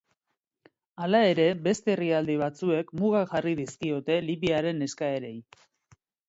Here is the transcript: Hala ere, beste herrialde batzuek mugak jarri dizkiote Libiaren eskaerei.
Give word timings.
Hala 1.03 1.19
ere, 1.33 1.43
beste 1.67 1.93
herrialde 1.95 2.37
batzuek 2.43 2.89
mugak 3.03 3.29
jarri 3.35 3.53
dizkiote 3.61 4.17
Libiaren 4.31 4.83
eskaerei. 4.87 5.37